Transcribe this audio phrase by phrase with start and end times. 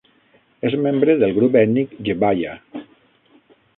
[0.69, 2.57] És membre del grup ètnic gbaya.